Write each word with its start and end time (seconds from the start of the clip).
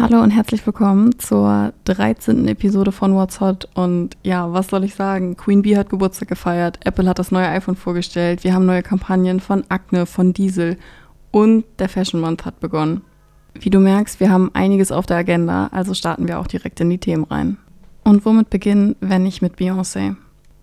Hallo 0.00 0.22
und 0.22 0.30
herzlich 0.30 0.64
willkommen 0.64 1.18
zur 1.18 1.74
13. 1.84 2.48
Episode 2.48 2.90
von 2.90 3.14
What's 3.14 3.38
Hot. 3.38 3.68
Und 3.74 4.16
ja, 4.22 4.50
was 4.50 4.68
soll 4.68 4.84
ich 4.84 4.94
sagen? 4.94 5.36
Queen 5.36 5.60
Bee 5.60 5.76
hat 5.76 5.90
Geburtstag 5.90 6.28
gefeiert, 6.28 6.80
Apple 6.86 7.06
hat 7.06 7.18
das 7.18 7.30
neue 7.30 7.46
iPhone 7.48 7.76
vorgestellt, 7.76 8.42
wir 8.42 8.54
haben 8.54 8.64
neue 8.64 8.82
Kampagnen 8.82 9.40
von 9.40 9.62
Acne, 9.68 10.06
von 10.06 10.32
Diesel 10.32 10.78
und 11.32 11.66
der 11.78 11.90
Fashion 11.90 12.22
Month 12.22 12.46
hat 12.46 12.60
begonnen. 12.60 13.02
Wie 13.52 13.68
du 13.68 13.78
merkst, 13.78 14.20
wir 14.20 14.30
haben 14.30 14.50
einiges 14.54 14.90
auf 14.90 15.04
der 15.04 15.18
Agenda, 15.18 15.68
also 15.70 15.92
starten 15.92 16.26
wir 16.28 16.38
auch 16.38 16.46
direkt 16.46 16.80
in 16.80 16.88
die 16.88 16.96
Themen 16.96 17.24
rein. 17.24 17.58
Und 18.02 18.24
womit 18.24 18.48
beginnen, 18.48 18.96
wenn 19.00 19.24
nicht 19.24 19.42
mit 19.42 19.56
Beyoncé? 19.56 20.16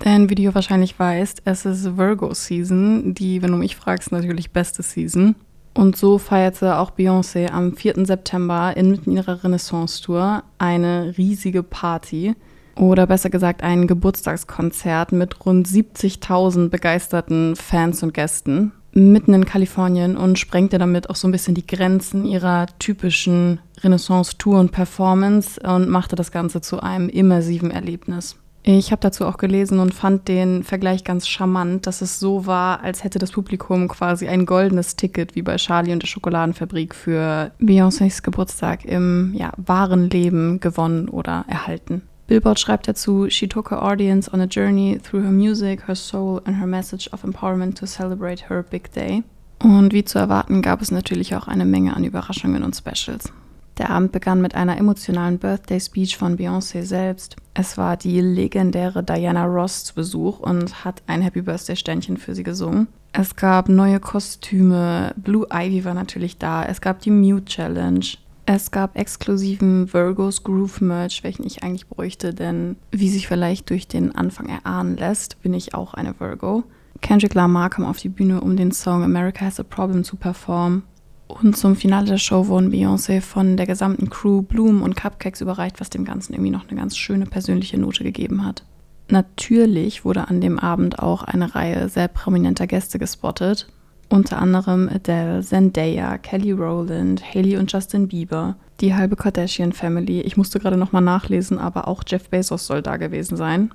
Denn 0.03 0.31
wie 0.31 0.35
du 0.35 0.55
wahrscheinlich 0.55 0.97
weißt, 0.97 1.43
es 1.45 1.63
ist 1.63 1.95
Virgo 1.95 2.33
Season, 2.33 3.13
die, 3.13 3.43
wenn 3.43 3.51
du 3.51 3.57
mich 3.57 3.75
fragst, 3.75 4.11
natürlich 4.11 4.49
beste 4.49 4.81
Season. 4.81 5.35
Und 5.77 5.95
so 5.95 6.17
feierte 6.17 6.79
auch 6.79 6.89
Beyoncé 6.89 7.51
am 7.51 7.75
4. 7.75 8.07
September 8.07 8.75
inmitten 8.75 9.11
ihrer 9.11 9.43
Renaissance-Tour 9.43 10.41
eine 10.57 11.13
riesige 11.19 11.61
Party 11.61 12.33
oder 12.75 13.05
besser 13.05 13.29
gesagt 13.29 13.61
ein 13.61 13.85
Geburtstagskonzert 13.85 15.11
mit 15.11 15.45
rund 15.45 15.67
70.000 15.67 16.69
begeisterten 16.69 17.55
Fans 17.55 18.01
und 18.01 18.15
Gästen 18.15 18.71
mitten 18.93 19.35
in 19.35 19.45
Kalifornien 19.45 20.17
und 20.17 20.39
sprengte 20.39 20.79
damit 20.79 21.11
auch 21.11 21.15
so 21.15 21.27
ein 21.27 21.31
bisschen 21.31 21.53
die 21.53 21.67
Grenzen 21.67 22.25
ihrer 22.25 22.65
typischen 22.79 23.59
Renaissance-Tour 23.83 24.59
und 24.59 24.71
Performance 24.71 25.61
und 25.61 25.89
machte 25.89 26.15
das 26.15 26.31
Ganze 26.31 26.59
zu 26.59 26.79
einem 26.79 27.07
immersiven 27.07 27.69
Erlebnis. 27.69 28.35
Ich 28.69 28.91
habe 28.91 28.99
dazu 28.99 29.25
auch 29.25 29.37
gelesen 29.37 29.79
und 29.79 29.93
fand 29.93 30.27
den 30.27 30.61
Vergleich 30.61 31.05
ganz 31.05 31.25
charmant, 31.25 31.87
dass 31.87 32.01
es 32.01 32.19
so 32.19 32.47
war, 32.47 32.81
als 32.83 33.05
hätte 33.05 33.17
das 33.17 33.31
Publikum 33.31 33.87
quasi 33.87 34.27
ein 34.27 34.45
goldenes 34.45 34.97
Ticket 34.97 35.35
wie 35.35 35.41
bei 35.41 35.55
Charlie 35.55 35.93
und 35.93 36.03
der 36.03 36.07
Schokoladenfabrik 36.07 36.93
für 36.93 37.53
Beyoncés 37.61 38.21
Geburtstag 38.21 38.83
im 38.83 39.33
ja, 39.37 39.53
wahren 39.55 40.09
Leben 40.09 40.59
gewonnen 40.59 41.07
oder 41.07 41.45
erhalten. 41.47 42.01
Billboard 42.27 42.59
schreibt 42.59 42.89
dazu, 42.89 43.29
she 43.29 43.47
took 43.47 43.71
her 43.71 43.81
audience 43.81 44.29
on 44.33 44.41
a 44.41 44.47
journey 44.47 44.99
through 45.01 45.23
her 45.23 45.31
music, 45.31 45.87
her 45.87 45.95
soul 45.95 46.41
and 46.43 46.59
her 46.59 46.67
message 46.67 47.09
of 47.13 47.23
empowerment 47.23 47.77
to 47.77 47.85
celebrate 47.85 48.49
her 48.49 48.63
big 48.63 48.91
day. 48.91 49.23
Und 49.63 49.93
wie 49.93 50.03
zu 50.03 50.19
erwarten 50.19 50.61
gab 50.61 50.81
es 50.81 50.91
natürlich 50.91 51.37
auch 51.37 51.47
eine 51.47 51.63
Menge 51.63 51.95
an 51.95 52.03
Überraschungen 52.03 52.63
und 52.63 52.75
Specials. 52.75 53.31
Der 53.77 53.91
Abend 53.91 54.11
begann 54.11 54.41
mit 54.41 54.55
einer 54.55 54.77
emotionalen 54.77 55.37
Birthday 55.37 55.79
Speech 55.79 56.17
von 56.17 56.37
Beyoncé 56.37 56.81
selbst. 56.83 57.35
Es 57.53 57.77
war 57.77 57.95
die 57.95 58.21
legendäre 58.21 59.03
Diana 59.03 59.45
Ross 59.45 59.83
zu 59.83 59.93
Besuch 59.93 60.39
und 60.39 60.83
hat 60.83 61.03
ein 61.05 61.21
Happy 61.21 61.43
Birthday 61.43 61.75
Ständchen 61.75 62.17
für 62.17 62.33
sie 62.33 62.43
gesungen. 62.43 62.87
Es 63.13 63.35
gab 63.35 63.69
neue 63.69 63.99
Kostüme, 63.99 65.13
Blue 65.15 65.47
Ivy 65.51 65.85
war 65.85 65.93
natürlich 65.93 66.37
da, 66.37 66.63
es 66.63 66.81
gab 66.81 66.99
die 67.01 67.11
Mute 67.11 67.45
Challenge, 67.45 68.05
es 68.45 68.71
gab 68.71 68.97
exklusiven 68.97 69.91
Virgos 69.91 70.43
Groove 70.43 70.81
Merch, 70.81 71.23
welchen 71.23 71.45
ich 71.45 71.63
eigentlich 71.63 71.87
bräuchte, 71.87 72.33
denn 72.33 72.77
wie 72.91 73.09
sich 73.09 73.27
vielleicht 73.27 73.69
durch 73.69 73.87
den 73.87 74.15
Anfang 74.15 74.49
erahnen 74.49 74.97
lässt, 74.97 75.41
bin 75.41 75.53
ich 75.53 75.73
auch 75.73 75.93
eine 75.93 76.19
Virgo. 76.19 76.63
Kendrick 77.01 77.35
Lamar 77.35 77.69
kam 77.69 77.85
auf 77.85 77.97
die 77.97 78.09
Bühne, 78.09 78.41
um 78.41 78.57
den 78.57 78.71
Song 78.71 79.03
America 79.03 79.45
Has 79.45 79.59
a 79.59 79.63
Problem 79.63 80.03
zu 80.03 80.15
performen 80.15 80.83
und 81.27 81.57
zum 81.57 81.75
Finale 81.75 82.07
der 82.07 82.17
Show 82.17 82.47
wurden 82.47 82.71
Beyoncé 82.71 83.21
von 83.21 83.57
der 83.57 83.65
gesamten 83.65 84.09
Crew 84.09 84.41
Blumen 84.41 84.81
und 84.81 84.95
Cupcakes 84.95 85.41
überreicht, 85.41 85.79
was 85.79 85.89
dem 85.89 86.05
Ganzen 86.05 86.33
irgendwie 86.33 86.51
noch 86.51 86.67
eine 86.67 86.79
ganz 86.79 86.97
schöne 86.97 87.25
persönliche 87.25 87.77
Note 87.77 88.03
gegeben 88.03 88.45
hat. 88.45 88.63
Natürlich 89.09 90.03
wurde 90.03 90.27
an 90.27 90.41
dem 90.41 90.59
Abend 90.59 90.99
auch 90.99 91.23
eine 91.23 91.55
Reihe 91.55 91.89
sehr 91.89 92.07
prominenter 92.07 92.67
Gäste 92.67 92.99
gespottet. 92.99 93.67
Unter 94.09 94.39
anderem 94.39 94.89
Adele, 94.93 95.41
Zendaya, 95.41 96.17
Kelly 96.17 96.53
Rowland, 96.53 97.21
Haley 97.33 97.57
und 97.57 97.71
Justin 97.71 98.07
Bieber, 98.07 98.55
die 98.79 98.95
halbe 98.95 99.17
Kardashian 99.17 99.73
Family. 99.73 100.21
Ich 100.21 100.37
musste 100.37 100.59
gerade 100.59 100.77
nochmal 100.77 101.01
nachlesen, 101.01 101.57
aber 101.57 101.87
auch 101.87 102.03
Jeff 102.07 102.29
Bezos 102.29 102.67
soll 102.67 102.81
da 102.81 102.97
gewesen 102.97 103.35
sein. 103.35 103.71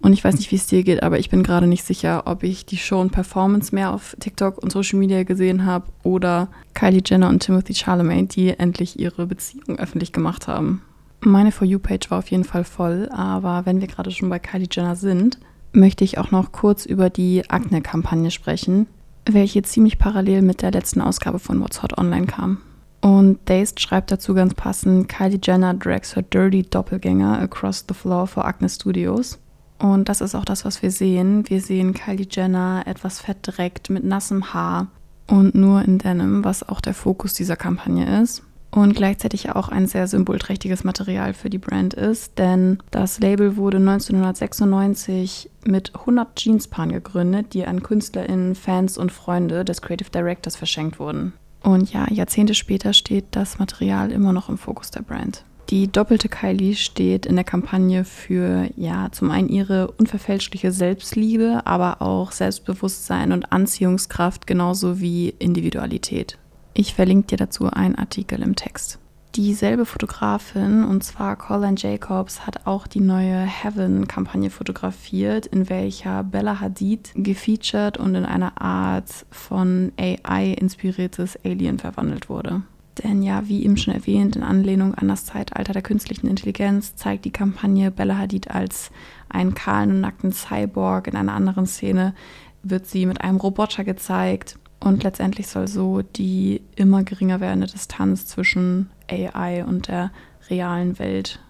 Und 0.00 0.12
ich 0.12 0.22
weiß 0.22 0.36
nicht, 0.36 0.50
wie 0.52 0.56
es 0.56 0.66
dir 0.66 0.84
geht, 0.84 1.02
aber 1.02 1.18
ich 1.18 1.28
bin 1.28 1.42
gerade 1.42 1.66
nicht 1.66 1.84
sicher, 1.84 2.22
ob 2.26 2.44
ich 2.44 2.64
die 2.64 2.76
Show 2.76 3.00
und 3.00 3.10
Performance 3.10 3.74
mehr 3.74 3.92
auf 3.92 4.16
TikTok 4.20 4.62
und 4.62 4.70
Social 4.70 4.98
Media 4.98 5.24
gesehen 5.24 5.64
habe 5.64 5.86
oder 6.04 6.48
Kylie 6.74 7.02
Jenner 7.04 7.28
und 7.28 7.40
Timothy 7.40 7.74
Charlemagne, 7.74 8.26
die 8.26 8.50
endlich 8.50 8.98
ihre 8.98 9.26
Beziehung 9.26 9.78
öffentlich 9.78 10.12
gemacht 10.12 10.46
haben. 10.46 10.82
Meine 11.20 11.50
For 11.50 11.66
You-Page 11.66 12.10
war 12.10 12.20
auf 12.20 12.30
jeden 12.30 12.44
Fall 12.44 12.62
voll, 12.62 13.08
aber 13.10 13.66
wenn 13.66 13.80
wir 13.80 13.88
gerade 13.88 14.12
schon 14.12 14.28
bei 14.28 14.38
Kylie 14.38 14.68
Jenner 14.70 14.94
sind, 14.94 15.38
möchte 15.72 16.04
ich 16.04 16.18
auch 16.18 16.30
noch 16.30 16.52
kurz 16.52 16.86
über 16.86 17.10
die 17.10 17.48
Akne-Kampagne 17.48 18.30
sprechen, 18.30 18.86
welche 19.26 19.62
ziemlich 19.62 19.98
parallel 19.98 20.42
mit 20.42 20.62
der 20.62 20.70
letzten 20.70 21.00
Ausgabe 21.00 21.40
von 21.40 21.60
What's 21.60 21.82
Hot 21.82 21.98
Online 21.98 22.26
kam. 22.26 22.58
Und 23.00 23.38
Dazed 23.46 23.80
schreibt 23.80 24.10
dazu 24.10 24.32
ganz 24.34 24.54
passend, 24.54 25.08
Kylie 25.08 25.40
Jenner 25.42 25.74
drags 25.74 26.14
her 26.14 26.22
dirty 26.22 26.62
Doppelgänger 26.62 27.40
across 27.40 27.84
the 27.88 27.94
floor 27.94 28.26
for 28.26 28.44
Acne 28.44 28.68
Studios. 28.68 29.38
Und 29.78 30.08
das 30.08 30.20
ist 30.20 30.34
auch 30.34 30.44
das, 30.44 30.64
was 30.64 30.82
wir 30.82 30.90
sehen. 30.90 31.48
Wir 31.48 31.60
sehen 31.60 31.94
Kylie 31.94 32.26
Jenner 32.28 32.82
etwas 32.86 33.20
verdreckt 33.20 33.90
mit 33.90 34.04
nassem 34.04 34.52
Haar 34.52 34.88
und 35.28 35.54
nur 35.54 35.82
in 35.82 35.98
Denim, 35.98 36.44
was 36.44 36.68
auch 36.68 36.80
der 36.80 36.94
Fokus 36.94 37.34
dieser 37.34 37.56
Kampagne 37.56 38.20
ist. 38.22 38.42
Und 38.70 38.94
gleichzeitig 38.94 39.50
auch 39.50 39.70
ein 39.70 39.86
sehr 39.86 40.06
symbolträchtiges 40.08 40.84
Material 40.84 41.32
für 41.32 41.48
die 41.48 41.58
Brand 41.58 41.94
ist, 41.94 42.38
denn 42.38 42.78
das 42.90 43.18
Label 43.18 43.56
wurde 43.56 43.78
1996 43.78 45.50
mit 45.64 45.94
100 45.94 46.38
Jeanspaaren 46.38 46.92
gegründet, 46.92 47.54
die 47.54 47.66
an 47.66 47.82
KünstlerInnen, 47.82 48.54
Fans 48.54 48.98
und 48.98 49.10
Freunde 49.10 49.64
des 49.64 49.80
Creative 49.80 50.10
Directors 50.10 50.56
verschenkt 50.56 50.98
wurden. 50.98 51.32
Und 51.62 51.92
ja, 51.92 52.06
Jahrzehnte 52.10 52.54
später 52.54 52.92
steht 52.92 53.24
das 53.30 53.58
Material 53.58 54.12
immer 54.12 54.34
noch 54.34 54.50
im 54.50 54.58
Fokus 54.58 54.90
der 54.90 55.02
Brand. 55.02 55.44
Die 55.70 55.92
doppelte 55.92 56.30
Kylie 56.30 56.74
steht 56.74 57.26
in 57.26 57.34
der 57.34 57.44
Kampagne 57.44 58.04
für, 58.04 58.70
ja, 58.76 59.12
zum 59.12 59.30
einen 59.30 59.50
ihre 59.50 59.90
unverfälschliche 59.90 60.72
Selbstliebe, 60.72 61.60
aber 61.66 62.00
auch 62.00 62.32
Selbstbewusstsein 62.32 63.32
und 63.32 63.52
Anziehungskraft, 63.52 64.46
genauso 64.46 64.98
wie 64.98 65.34
Individualität. 65.38 66.38
Ich 66.72 66.94
verlinke 66.94 67.28
dir 67.28 67.36
dazu 67.36 67.66
einen 67.66 67.96
Artikel 67.96 68.40
im 68.40 68.56
Text. 68.56 68.98
Dieselbe 69.34 69.84
Fotografin, 69.84 70.84
und 70.84 71.04
zwar 71.04 71.36
Colin 71.36 71.76
Jacobs, 71.76 72.46
hat 72.46 72.66
auch 72.66 72.86
die 72.86 73.00
neue 73.00 73.36
Heaven-Kampagne 73.36 74.48
fotografiert, 74.48 75.44
in 75.44 75.68
welcher 75.68 76.24
Bella 76.24 76.60
Hadid 76.60 77.10
gefeatured 77.14 77.98
und 77.98 78.14
in 78.14 78.24
eine 78.24 78.58
Art 78.58 79.26
von 79.30 79.92
AI 79.98 80.52
inspiriertes 80.52 81.38
Alien 81.44 81.78
verwandelt 81.78 82.30
wurde. 82.30 82.62
Denn 82.98 83.22
ja, 83.22 83.48
wie 83.48 83.64
eben 83.64 83.76
schon 83.76 83.94
erwähnt, 83.94 84.36
in 84.36 84.42
Anlehnung 84.42 84.94
an 84.94 85.08
das 85.08 85.24
Zeitalter 85.24 85.72
der 85.72 85.82
künstlichen 85.82 86.26
Intelligenz 86.26 86.96
zeigt 86.96 87.24
die 87.24 87.30
Kampagne 87.30 87.90
Bella 87.90 88.18
Hadid 88.18 88.50
als 88.50 88.90
einen 89.28 89.54
kahlen 89.54 89.90
und 89.90 90.00
nackten 90.00 90.32
Cyborg. 90.32 91.06
In 91.06 91.16
einer 91.16 91.34
anderen 91.34 91.66
Szene 91.66 92.14
wird 92.62 92.86
sie 92.86 93.06
mit 93.06 93.20
einem 93.20 93.36
Roboter 93.36 93.84
gezeigt. 93.84 94.58
Und 94.80 95.02
letztendlich 95.02 95.48
soll 95.48 95.68
so 95.68 96.02
die 96.02 96.62
immer 96.76 97.02
geringer 97.02 97.40
werdende 97.40 97.66
Distanz 97.66 98.26
zwischen 98.26 98.90
AI 99.10 99.64
und 99.64 99.88
der 99.88 100.12
realen 100.48 100.98
Welt 100.98 101.40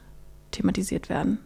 thematisiert 0.51 1.09
werden. 1.09 1.39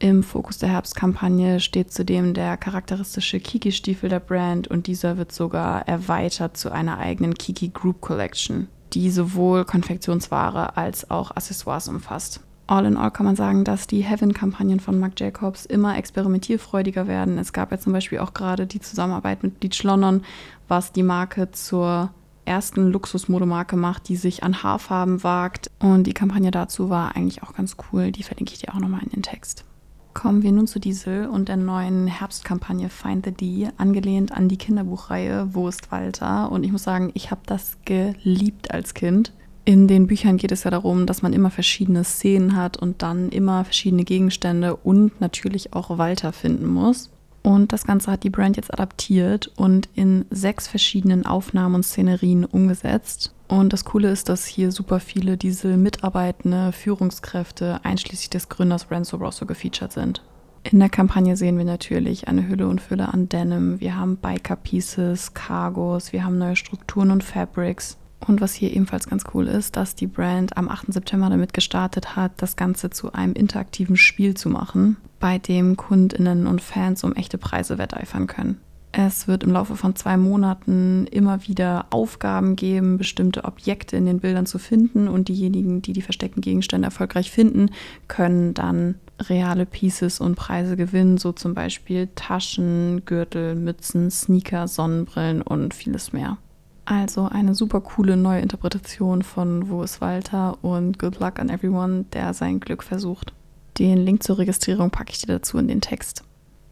Im 0.00 0.22
Fokus 0.22 0.58
der 0.58 0.70
Herbstkampagne 0.70 1.60
steht 1.60 1.92
zudem 1.92 2.34
der 2.34 2.56
charakteristische 2.56 3.38
Kiki-Stiefel 3.38 4.08
der 4.08 4.20
Brand 4.20 4.66
und 4.66 4.86
dieser 4.86 5.18
wird 5.18 5.30
sogar 5.30 5.86
erweitert 5.86 6.56
zu 6.56 6.72
einer 6.72 6.98
eigenen 6.98 7.34
Kiki 7.34 7.68
Group 7.68 8.00
Collection 8.00 8.68
die 8.94 9.10
sowohl 9.10 9.64
Konfektionsware 9.64 10.76
als 10.76 11.10
auch 11.10 11.30
Accessoires 11.30 11.88
umfasst. 11.88 12.40
All 12.66 12.86
in 12.86 12.96
all 12.96 13.10
kann 13.10 13.26
man 13.26 13.34
sagen, 13.34 13.64
dass 13.64 13.88
die 13.88 14.02
Heaven-Kampagnen 14.02 14.78
von 14.78 14.98
Marc 14.98 15.18
Jacobs 15.18 15.66
immer 15.66 15.98
experimentierfreudiger 15.98 17.08
werden. 17.08 17.36
Es 17.36 17.52
gab 17.52 17.72
ja 17.72 17.78
zum 17.78 17.92
Beispiel 17.92 18.20
auch 18.20 18.32
gerade 18.32 18.66
die 18.66 18.80
Zusammenarbeit 18.80 19.42
mit 19.42 19.58
Bleach 19.58 19.82
London, 19.82 20.22
was 20.68 20.92
die 20.92 21.02
Marke 21.02 21.50
zur 21.50 22.10
ersten 22.44 22.92
Luxusmodemarke 22.92 23.76
macht, 23.76 24.08
die 24.08 24.16
sich 24.16 24.44
an 24.44 24.62
Haarfarben 24.62 25.24
wagt. 25.24 25.70
Und 25.80 26.04
die 26.04 26.14
Kampagne 26.14 26.52
dazu 26.52 26.90
war 26.90 27.16
eigentlich 27.16 27.42
auch 27.42 27.54
ganz 27.54 27.76
cool. 27.92 28.12
Die 28.12 28.22
verlinke 28.22 28.52
ich 28.52 28.60
dir 28.60 28.72
auch 28.72 28.78
nochmal 28.78 29.02
in 29.02 29.10
den 29.10 29.22
Text. 29.22 29.64
Kommen 30.12 30.42
wir 30.42 30.50
nun 30.50 30.66
zu 30.66 30.80
Diesel 30.80 31.28
und 31.28 31.48
der 31.48 31.56
neuen 31.56 32.08
Herbstkampagne 32.08 32.88
Find 32.88 33.24
the 33.24 33.32
D, 33.32 33.68
angelehnt 33.76 34.32
an 34.32 34.48
die 34.48 34.56
Kinderbuchreihe 34.56 35.54
Wo 35.54 35.68
ist 35.68 35.92
Walter? 35.92 36.50
Und 36.50 36.64
ich 36.64 36.72
muss 36.72 36.82
sagen, 36.82 37.10
ich 37.14 37.30
habe 37.30 37.42
das 37.46 37.78
geliebt 37.84 38.72
als 38.72 38.94
Kind. 38.94 39.32
In 39.64 39.86
den 39.86 40.08
Büchern 40.08 40.36
geht 40.36 40.50
es 40.52 40.64
ja 40.64 40.70
darum, 40.70 41.06
dass 41.06 41.22
man 41.22 41.32
immer 41.32 41.50
verschiedene 41.50 42.02
Szenen 42.02 42.56
hat 42.56 42.76
und 42.76 43.02
dann 43.02 43.28
immer 43.28 43.64
verschiedene 43.64 44.04
Gegenstände 44.04 44.74
und 44.74 45.20
natürlich 45.20 45.74
auch 45.74 45.96
Walter 45.96 46.32
finden 46.32 46.66
muss. 46.66 47.10
Und 47.42 47.72
das 47.72 47.84
Ganze 47.84 48.10
hat 48.12 48.22
die 48.22 48.30
Brand 48.30 48.56
jetzt 48.56 48.72
adaptiert 48.72 49.50
und 49.56 49.88
in 49.94 50.26
sechs 50.30 50.68
verschiedenen 50.68 51.24
Aufnahmen 51.24 51.76
und 51.76 51.84
Szenerien 51.84 52.44
umgesetzt. 52.44 53.34
Und 53.48 53.72
das 53.72 53.84
Coole 53.84 54.10
ist, 54.10 54.28
dass 54.28 54.46
hier 54.46 54.70
super 54.70 55.00
viele 55.00 55.36
diese 55.36 55.76
mitarbeitende 55.76 56.72
Führungskräfte, 56.72 57.80
einschließlich 57.82 58.30
des 58.30 58.48
Gründers 58.48 58.90
Renzo 58.90 59.16
Rosso, 59.16 59.46
gefeatured 59.46 59.92
sind. 59.92 60.22
In 60.62 60.78
der 60.78 60.90
Kampagne 60.90 61.36
sehen 61.36 61.56
wir 61.56 61.64
natürlich 61.64 62.28
eine 62.28 62.46
Hülle 62.46 62.68
und 62.68 62.82
Fülle 62.82 63.08
an 63.08 63.28
Denim. 63.28 63.80
Wir 63.80 63.96
haben 63.96 64.18
Biker 64.18 64.56
Pieces, 64.56 65.32
Cargos, 65.32 66.12
wir 66.12 66.22
haben 66.22 66.36
neue 66.36 66.56
Strukturen 66.56 67.10
und 67.10 67.24
Fabrics. 67.24 67.96
Und 68.26 68.42
was 68.42 68.52
hier 68.52 68.70
ebenfalls 68.70 69.08
ganz 69.08 69.24
cool 69.32 69.48
ist, 69.48 69.76
dass 69.76 69.94
die 69.94 70.06
Brand 70.06 70.58
am 70.58 70.68
8. 70.68 70.92
September 70.92 71.30
damit 71.30 71.54
gestartet 71.54 72.14
hat, 72.16 72.32
das 72.36 72.54
Ganze 72.54 72.90
zu 72.90 73.12
einem 73.14 73.32
interaktiven 73.32 73.96
Spiel 73.96 74.34
zu 74.34 74.50
machen, 74.50 74.98
bei 75.20 75.38
dem 75.38 75.76
Kundinnen 75.76 76.46
und 76.46 76.60
Fans 76.60 77.04
um 77.04 77.14
echte 77.14 77.38
Preise 77.38 77.78
wetteifern 77.78 78.26
können. 78.26 78.60
Es 78.92 79.28
wird 79.28 79.44
im 79.44 79.52
Laufe 79.52 79.76
von 79.76 79.94
zwei 79.94 80.16
Monaten 80.16 81.06
immer 81.06 81.46
wieder 81.46 81.86
Aufgaben 81.90 82.56
geben, 82.56 82.98
bestimmte 82.98 83.44
Objekte 83.44 83.96
in 83.96 84.04
den 84.04 84.18
Bildern 84.18 84.46
zu 84.46 84.58
finden 84.58 85.06
und 85.06 85.28
diejenigen, 85.28 85.80
die 85.80 85.92
die 85.92 86.02
versteckten 86.02 86.40
Gegenstände 86.40 86.86
erfolgreich 86.86 87.30
finden, 87.30 87.70
können 88.08 88.52
dann 88.52 88.96
reale 89.20 89.64
Pieces 89.64 90.18
und 90.18 90.34
Preise 90.34 90.76
gewinnen, 90.76 91.18
so 91.18 91.30
zum 91.30 91.54
Beispiel 91.54 92.08
Taschen, 92.16 93.04
Gürtel, 93.04 93.54
Mützen, 93.54 94.10
Sneaker, 94.10 94.66
Sonnenbrillen 94.66 95.42
und 95.42 95.72
vieles 95.72 96.12
mehr. 96.12 96.38
Also 96.84 97.28
eine 97.30 97.54
super 97.54 97.80
coole 97.82 98.16
neue 98.16 98.40
Interpretation 98.40 99.22
von 99.22 99.68
Wo 99.68 99.84
ist 99.84 100.00
Walter 100.00 100.58
und 100.62 100.98
Good 100.98 101.20
Luck 101.20 101.38
on 101.38 101.48
Everyone, 101.48 102.06
der 102.12 102.34
sein 102.34 102.58
Glück 102.58 102.82
versucht. 102.82 103.32
Den 103.78 103.98
Link 103.98 104.22
zur 104.22 104.38
Registrierung 104.38 104.90
packe 104.90 105.12
ich 105.12 105.18
dir 105.20 105.32
dazu 105.32 105.58
in 105.58 105.68
den 105.68 105.80
Text. 105.80 106.24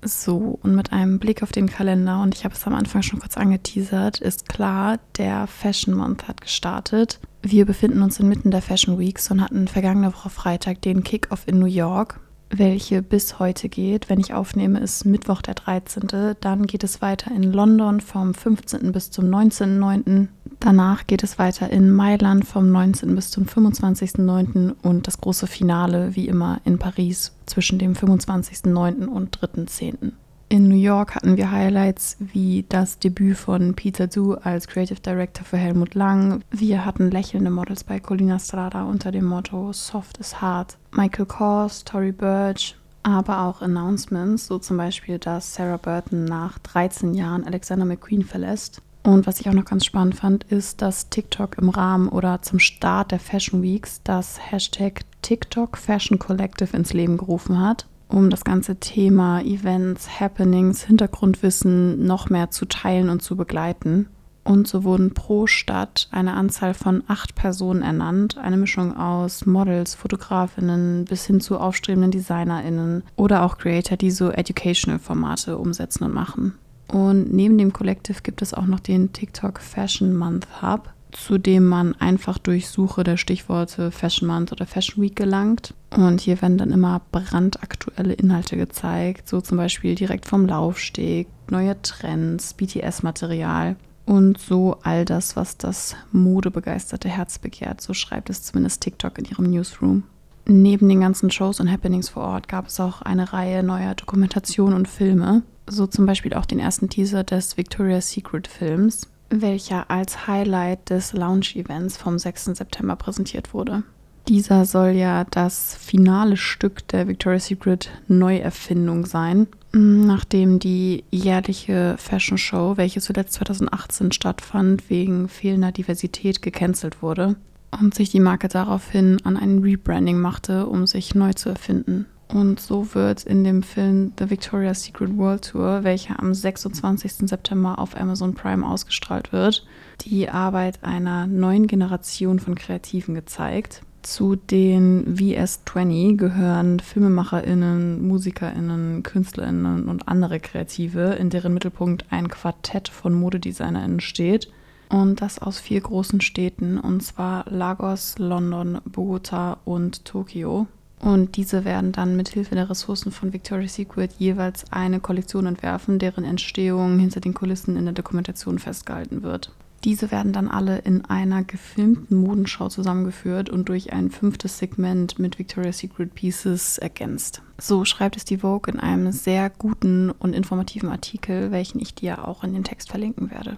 So, 0.03 0.59
und 0.63 0.77
mit 0.77 0.93
einem 0.93 1.19
Blick 1.19 1.43
auf 1.43 1.51
den 1.51 1.69
Kalender, 1.69 2.23
und 2.23 2.35
ich 2.35 2.45
habe 2.45 2.55
es 2.55 2.65
am 2.67 2.75
Anfang 2.75 3.03
schon 3.03 3.19
kurz 3.19 3.37
angeteasert, 3.37 4.21
ist 4.21 4.49
klar, 4.49 5.01
der 5.17 5.49
Fashion 5.49 5.95
Month 5.95 6.29
hat 6.29 6.41
gestartet. 6.41 7.19
Wir 7.43 7.67
befinden 7.67 8.03
uns 8.03 8.21
inmitten 8.21 8.53
der 8.53 8.63
Fashion 8.63 8.99
Weeks 8.99 9.31
und 9.31 9.41
hatten 9.41 9.67
vergangene 9.67 10.13
Woche 10.15 10.31
Freitag 10.31 10.83
den 10.83 11.03
Kickoff 11.03 11.43
in 11.47 11.59
New 11.59 11.67
York, 11.67 12.21
welche 12.51 13.03
bis 13.03 13.41
heute 13.41 13.69
geht. 13.69 14.09
Wenn 14.09 14.21
ich 14.21 14.35
aufnehme, 14.35 14.79
ist 14.79 15.05
Mittwoch 15.05 15.43
der 15.43 15.55
13. 15.55 16.37
Dann 16.41 16.67
geht 16.67 16.85
es 16.85 17.03
weiter 17.03 17.33
in 17.33 17.43
London 17.43 18.01
vom 18.01 18.35
15. 18.35 18.93
bis 18.93 19.11
zum 19.11 19.25
19.09. 19.25 20.29
Danach 20.61 21.07
geht 21.07 21.23
es 21.23 21.39
weiter 21.39 21.71
in 21.71 21.91
Mailand 21.91 22.45
vom 22.45 22.71
19. 22.73 23.15
bis 23.15 23.31
zum 23.31 23.45
25.09. 23.45 24.75
und 24.83 25.07
das 25.07 25.21
große 25.21 25.47
Finale 25.47 26.17
wie 26.17 26.27
immer 26.27 26.61
in 26.65 26.79
Paris 26.79 27.33
zwischen 27.47 27.79
dem 27.79 27.95
25.09. 27.95 29.07
und 29.07 29.39
3.10. 29.39 30.13
In 30.51 30.67
New 30.67 30.77
York 30.77 31.15
hatten 31.15 31.37
wir 31.37 31.53
Highlights 31.53 32.17
wie 32.19 32.65
das 32.69 32.99
Debüt 32.99 33.37
von 33.37 33.75
Peter 33.75 34.07
Du 34.07 34.35
als 34.35 34.67
Creative 34.67 34.99
Director 34.99 35.45
für 35.45 35.59
Helmut 35.59 35.95
Lang. 35.95 36.43
Wir 36.51 36.87
hatten 36.87 37.11
lächelnde 37.11 37.51
Models 37.51 37.85
bei 37.85 38.01
Colina 38.01 38.39
Strada 38.39 38.85
unter 38.85 39.13
dem 39.13 39.27
Motto 39.27 39.73
Soft 39.75 40.17
is 40.17 40.41
Hard. 40.41 40.79
Michael 40.91 41.27
Kors, 41.27 41.85
Tory 41.85 42.13
Burch, 42.13 42.77
aber 43.03 43.43
auch 43.43 43.61
Announcements, 43.61 44.47
so 44.47 44.59
zum 44.59 44.79
Beispiel, 44.79 45.19
dass 45.19 45.55
Sarah 45.55 45.77
Burton 45.77 46.25
nach 46.25 46.59
13 46.59 47.13
Jahren 47.13 47.45
Alexander 47.45 47.85
McQueen 47.85 48.25
verlässt. 48.25 48.81
Und 49.03 49.27
was 49.27 49.41
ich 49.41 49.49
auch 49.49 49.55
noch 49.55 49.65
ganz 49.65 49.85
spannend 49.85 50.17
fand, 50.17 50.45
ist, 50.45 50.83
dass 50.83 51.09
TikTok 51.09 51.59
im 51.59 51.69
Rahmen 51.69 52.09
oder 52.09 52.43
zum 52.43 52.59
Start 52.59 53.13
der 53.13 53.21
Fashion 53.21 53.63
Weeks 53.63 54.03
das 54.05 54.39
Hashtag 54.51 55.03
TikTok 55.23 55.79
Fashion 55.79 56.19
Collective 56.19 56.77
ins 56.77 56.93
Leben 56.93 57.17
gerufen 57.17 57.61
hat, 57.61 57.87
um 58.09 58.31
das 58.31 58.45
ganze 58.45 58.77
Thema 58.77 59.41
Events, 59.41 60.21
Happenings, 60.21 60.83
Hintergrundwissen 60.83 62.05
noch 62.05 62.29
mehr 62.29 62.51
zu 62.51 62.67
teilen 62.67 63.09
und 63.09 63.23
zu 63.23 63.37
begleiten. 63.37 64.09
Und 64.45 64.67
so 64.67 64.83
wurden 64.83 65.13
pro 65.13 65.47
Stadt 65.47 66.09
eine 66.11 66.33
Anzahl 66.33 66.73
von 66.73 67.03
acht 67.07 67.35
Personen 67.35 67.83
ernannt, 67.83 68.39
eine 68.39 68.57
Mischung 68.57 68.97
aus 68.97 69.45
Models, 69.45 69.95
Fotografinnen 69.95 71.05
bis 71.05 71.27
hin 71.27 71.43
zu 71.43 71.59
aufstrebenden 71.59 72.13
DesignerInnen 72.13 73.03
oder 73.15 73.43
auch 73.43 73.59
Creator, 73.59 73.99
die 73.99 74.11
so 74.11 74.31
Educational-Formate 74.31 75.59
umsetzen 75.59 76.05
und 76.05 76.15
machen. 76.15 76.55
Und 76.93 77.33
neben 77.33 77.59
dem 77.59 77.73
Collective 77.73 78.23
gibt 78.23 78.43
es 78.43 78.55
auch 78.55 78.67
noch 78.67 78.81
den 78.81 79.13
TikTok 79.13 79.61
Fashion 79.61 80.17
Month 80.17 80.47
Hub, 80.63 80.93
zu 81.13 81.39
dem 81.39 81.67
man 81.67 81.95
einfach 81.97 82.39
durch 82.39 82.69
Suche 82.69 83.05
der 83.05 83.17
Stichworte 83.17 83.91
Fashion 83.91 84.29
Month 84.29 84.53
oder 84.53 84.67
Fashion 84.67 85.03
Week 85.03 85.15
gelangt. 85.15 85.75
Und 85.91 86.21
hier 86.21 86.41
werden 86.41 86.59
dann 86.59 86.71
immer 86.71 87.03
brandaktuelle 87.13 88.15
Inhalte 88.15 88.57
gezeigt, 88.57 89.29
so 89.29 89.41
zum 89.41 89.57
Beispiel 89.57 89.95
direkt 89.95 90.27
vom 90.27 90.47
Laufsteg, 90.47 91.29
neue 91.51 91.81
Trends, 91.83 92.55
BTS-Material 92.55 93.77
und 94.07 94.39
so 94.39 94.79
all 94.83 95.05
das, 95.05 95.37
was 95.37 95.59
das 95.59 95.95
modebegeisterte 96.13 97.11
Herz 97.11 97.39
begehrt. 97.39 97.83
So 97.83 97.93
schreibt 97.93 98.31
es 98.31 98.43
zumindest 98.43 98.81
TikTok 98.83 99.19
in 99.19 99.27
ihrem 99.27 99.51
Newsroom. 99.51 100.05
Neben 100.47 100.89
den 100.89 101.01
ganzen 101.01 101.31
Shows 101.31 101.61
und 101.61 101.71
Happenings 101.71 102.09
vor 102.09 102.23
Ort 102.23 102.49
gab 102.49 102.69
es 102.69 102.81
auch 102.81 103.03
eine 103.03 103.35
Reihe 103.35 103.63
neuer 103.63 103.95
Dokumentationen 103.95 104.75
und 104.75 104.89
Filme, 104.89 105.43
so 105.69 105.87
zum 105.87 106.07
Beispiel 106.07 106.35
auch 106.35 106.47
den 106.47 106.59
ersten 106.59 106.89
Teaser 106.89 107.25
des 107.25 107.57
Victoria's 107.57 108.11
Secret 108.11 108.49
Films, 108.49 109.09
welcher 109.31 109.91
als 109.91 110.27
Highlight 110.27 110.91
des 110.91 111.13
Lounge-Events 111.13 111.97
vom 111.97 112.19
6. 112.19 112.47
September 112.47 112.97
präsentiert 112.97 113.55
wurde. 113.55 113.83
Dieser 114.29 114.67
soll 114.67 114.91
ja 114.91 115.25
das 115.25 115.75
finale 115.75 116.37
Stück 116.37 116.87
der 116.89 117.09
Victoria's 117.09 117.47
Secret 117.47 117.91
Neuerfindung 118.09 119.07
sein, 119.07 119.47
nachdem 119.73 120.59
die 120.59 121.05
jährliche 121.11 121.97
Fashion 121.99 122.37
Show, 122.37 122.77
welche 122.77 123.01
zuletzt 123.01 123.35
2018 123.35 124.13
stattfand, 124.13 124.91
wegen 124.91 125.29
fehlender 125.29 125.73
Diversität 125.73 126.43
gecancelt 126.43 127.03
wurde 127.03 127.37
und 127.71 127.95
sich 127.95 128.11
die 128.11 128.21
Marke 128.21 128.49
daraufhin 128.49 129.19
an 129.25 129.37
ein 129.37 129.61
Rebranding 129.61 130.19
machte, 130.19 130.67
um 130.67 130.87
sich 130.87 131.15
neu 131.15 131.33
zu 131.33 131.49
erfinden. 131.49 132.07
Und 132.29 132.61
so 132.61 132.95
wird 132.95 133.25
in 133.25 133.43
dem 133.43 133.63
Film 133.63 134.13
The 134.19 134.29
Victoria's 134.29 134.83
Secret 134.83 135.17
World 135.17 135.51
Tour, 135.51 135.83
welcher 135.83 136.19
am 136.21 136.35
26. 136.35 137.29
September 137.29 137.79
auf 137.79 137.99
Amazon 137.99 138.35
Prime 138.35 138.67
ausgestrahlt 138.67 139.33
wird, 139.33 139.67
die 140.03 140.29
Arbeit 140.29 140.85
einer 140.85 141.27
neuen 141.27 141.67
Generation 141.67 142.39
von 142.39 142.55
Kreativen 142.55 143.15
gezeigt. 143.15 143.83
Zu 144.03 144.37
den 144.37 145.17
VS20 145.17 146.17
gehören 146.17 146.81
FilmemacherInnen, 146.81 148.07
MusikerInnen, 148.07 149.03
KünstlerInnen 149.03 149.89
und 149.89 150.07
andere 150.07 150.39
Kreative, 150.39 151.15
in 151.15 151.31
deren 151.31 151.53
Mittelpunkt 151.55 152.05
ein 152.11 152.29
Quartett 152.29 152.89
von 152.89 153.15
ModedesignerInnen 153.15 154.01
steht. 154.01 154.51
Und 154.89 155.21
das 155.21 155.39
aus 155.39 155.61
vier 155.61 155.81
großen 155.81 156.21
Städten, 156.21 156.79
und 156.79 157.03
zwar 157.03 157.45
Lagos, 157.51 158.19
London, 158.19 158.81
Bogota 158.85 159.59
und 159.65 160.05
Tokio. 160.05 160.67
Und 161.01 161.37
diese 161.37 161.65
werden 161.65 161.93
dann 161.93 162.17
mit 162.17 162.29
Hilfe 162.29 162.55
der 162.55 162.69
Ressourcen 162.69 163.13
von 163.13 163.33
Victoria's 163.33 163.75
Secret 163.75 164.13
jeweils 164.19 164.65
eine 164.73 165.01
Kollektion 165.01 165.47
entwerfen, 165.47 165.99
deren 165.99 166.25
Entstehung 166.25 166.99
hinter 166.99 167.21
den 167.21 167.35
Kulissen 167.35 167.77
in 167.77 167.85
der 167.85 167.95
Dokumentation 167.95 168.59
festgehalten 168.59 169.23
wird. 169.23 169.53
Diese 169.85 170.11
werden 170.11 170.33
dann 170.33 170.49
alle 170.49 170.79
in 170.79 171.05
einer 171.05 171.45
gefilmten 171.45 172.17
Modenschau 172.17 172.69
zusammengeführt 172.69 173.49
und 173.49 173.69
durch 173.69 173.93
ein 173.93 174.11
fünftes 174.11 174.59
Segment 174.59 175.21
mit 175.21 175.39
Victoria's 175.39 175.79
Secret 175.79 176.15
Pieces 176.15 176.79
ergänzt. 176.79 177.43
So 177.59 177.85
schreibt 177.85 178.17
es 178.17 178.25
die 178.25 178.39
Vogue 178.39 178.73
in 178.73 178.81
einem 178.81 179.13
sehr 179.13 179.51
guten 179.51 180.11
und 180.11 180.35
informativen 180.35 180.89
Artikel, 180.89 181.53
welchen 181.53 181.79
ich 181.81 181.95
dir 181.95 182.27
auch 182.27 182.43
in 182.43 182.55
den 182.55 182.65
Text 182.65 182.91
verlinken 182.91 183.31
werde. 183.31 183.57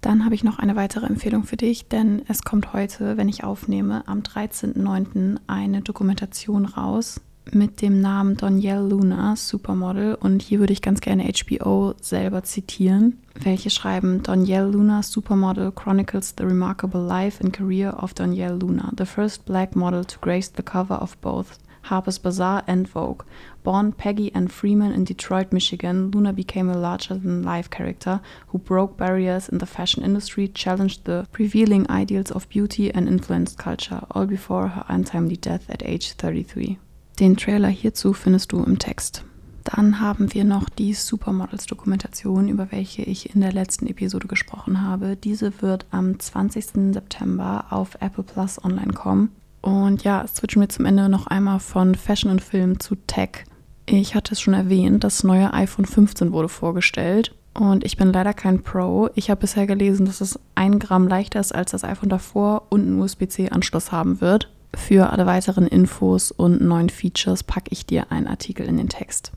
Dann 0.00 0.24
habe 0.24 0.34
ich 0.34 0.44
noch 0.44 0.58
eine 0.58 0.76
weitere 0.76 1.06
Empfehlung 1.06 1.44
für 1.44 1.56
dich, 1.56 1.88
denn 1.88 2.22
es 2.26 2.42
kommt 2.42 2.72
heute, 2.72 3.16
wenn 3.16 3.28
ich 3.28 3.44
aufnehme, 3.44 4.08
am 4.08 4.20
13.09. 4.20 5.38
eine 5.46 5.82
Dokumentation 5.82 6.64
raus 6.64 7.20
mit 7.52 7.82
dem 7.82 8.00
Namen 8.00 8.36
Danielle 8.36 8.86
Luna, 8.88 9.36
Supermodel. 9.36 10.14
Und 10.14 10.42
hier 10.42 10.60
würde 10.60 10.72
ich 10.72 10.82
ganz 10.82 11.00
gerne 11.00 11.24
HBO 11.24 11.94
selber 12.00 12.42
zitieren, 12.44 13.18
welche 13.34 13.70
schreiben: 13.70 14.22
Danielle 14.22 14.70
Luna, 14.70 15.02
Supermodel, 15.02 15.72
chronicles 15.72 16.34
the 16.38 16.44
remarkable 16.44 17.04
life 17.06 17.42
and 17.42 17.52
career 17.52 18.02
of 18.02 18.14
Danielle 18.14 18.56
Luna, 18.56 18.92
the 18.96 19.06
first 19.06 19.44
black 19.44 19.76
model 19.76 20.04
to 20.04 20.18
grace 20.20 20.50
the 20.56 20.62
cover 20.62 21.00
of 21.00 21.16
both 21.18 21.58
Harper's 21.82 22.18
Bazaar 22.18 22.62
and 22.66 22.88
Vogue. 22.88 23.24
Born 23.62 23.92
Peggy 23.92 24.32
Ann 24.34 24.48
Freeman 24.48 24.92
in 24.92 25.04
Detroit, 25.04 25.52
Michigan, 25.52 26.10
Luna 26.10 26.32
became 26.32 26.70
a 26.70 26.76
larger 26.76 27.14
than 27.14 27.42
life 27.42 27.70
character 27.70 28.20
who 28.48 28.58
broke 28.58 28.96
barriers 28.96 29.48
in 29.48 29.58
the 29.58 29.66
fashion 29.66 30.02
industry, 30.02 30.48
challenged 30.48 31.04
the 31.04 31.26
prevailing 31.32 31.90
ideals 31.90 32.30
of 32.30 32.48
beauty, 32.48 32.90
and 32.90 33.08
influenced 33.08 33.58
culture, 33.58 34.02
all 34.10 34.26
before 34.26 34.68
her 34.68 34.84
untimely 34.88 35.36
death 35.36 35.68
at 35.68 35.82
age 35.84 36.16
33. 36.16 36.78
Den 37.18 37.36
Trailer 37.36 37.68
hierzu 37.68 38.14
findest 38.14 38.52
du 38.52 38.62
im 38.62 38.78
Text. 38.78 39.24
Dann 39.64 40.00
haben 40.00 40.32
wir 40.32 40.44
noch 40.44 40.68
die 40.68 40.94
Supermodels-Dokumentation, 40.94 42.48
über 42.48 42.72
welche 42.72 43.02
ich 43.02 43.34
in 43.34 43.40
der 43.40 43.52
letzten 43.52 43.86
Episode 43.86 44.26
gesprochen 44.26 44.82
habe. 44.82 45.16
Diese 45.16 45.60
wird 45.60 45.86
am 45.90 46.18
20. 46.18 46.92
September 46.94 47.66
auf 47.70 47.96
Apple 48.00 48.24
Plus 48.24 48.62
online 48.64 48.92
kommen. 48.94 49.30
Und 49.62 50.04
ja, 50.04 50.26
switchen 50.26 50.62
wir 50.62 50.68
zum 50.68 50.86
Ende 50.86 51.08
noch 51.08 51.26
einmal 51.26 51.60
von 51.60 51.94
Fashion 51.94 52.30
und 52.30 52.42
Film 52.42 52.80
zu 52.80 52.94
Tech. 53.06 53.44
Ich 53.86 54.14
hatte 54.14 54.32
es 54.32 54.40
schon 54.40 54.54
erwähnt, 54.54 55.04
das 55.04 55.24
neue 55.24 55.52
iPhone 55.52 55.84
15 55.84 56.32
wurde 56.32 56.48
vorgestellt. 56.48 57.34
Und 57.52 57.84
ich 57.84 57.96
bin 57.96 58.12
leider 58.12 58.32
kein 58.32 58.62
Pro. 58.62 59.10
Ich 59.14 59.28
habe 59.28 59.40
bisher 59.40 59.66
gelesen, 59.66 60.06
dass 60.06 60.20
es 60.20 60.38
ein 60.54 60.78
Gramm 60.78 61.08
leichter 61.08 61.40
ist 61.40 61.54
als 61.54 61.72
das 61.72 61.84
iPhone 61.84 62.08
davor 62.08 62.62
und 62.70 62.82
einen 62.82 63.00
USB-C-Anschluss 63.00 63.90
haben 63.90 64.20
wird. 64.20 64.50
Für 64.74 65.10
alle 65.10 65.26
weiteren 65.26 65.66
Infos 65.66 66.30
und 66.30 66.60
neuen 66.60 66.90
Features 66.90 67.42
packe 67.42 67.70
ich 67.72 67.86
dir 67.86 68.12
einen 68.12 68.28
Artikel 68.28 68.66
in 68.66 68.76
den 68.76 68.88
Text. 68.88 69.32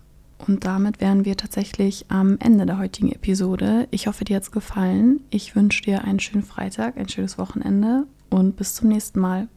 Und 0.48 0.66
damit 0.66 1.02
wären 1.02 1.26
wir 1.26 1.38
tatsächlich 1.38 2.06
am 2.10 2.38
Ende 2.40 2.66
der 2.66 2.78
heutigen 2.78 3.12
Episode. 3.12 3.88
Ich 3.92 4.08
hoffe, 4.08 4.26
dir 4.26 4.36
hat 4.36 4.44
es 4.44 4.52
gefallen. 4.52 5.22
Ich 5.30 5.56
wünsche 5.56 5.84
dir 5.84 6.04
einen 6.04 6.20
schönen 6.20 6.44
Freitag, 6.44 6.98
ein 6.98 7.10
schönes 7.10 7.38
Wochenende 7.38 8.06
und 8.30 8.56
bis 8.56 8.76
zum 8.76 8.90
nächsten 8.90 9.20
Mal. 9.20 9.48